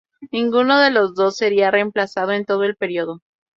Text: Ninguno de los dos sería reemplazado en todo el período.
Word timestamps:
Ninguno 0.31 0.79
de 0.79 0.89
los 0.89 1.13
dos 1.13 1.37
sería 1.37 1.69
reemplazado 1.69 2.31
en 2.31 2.43
todo 2.43 2.63
el 2.63 2.75
período. 2.75 3.21